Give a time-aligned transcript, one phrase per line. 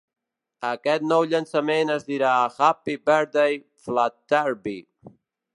[0.69, 2.33] Aquest nou llançament es dirà
[2.71, 4.79] "Happy Birthday Flutterby".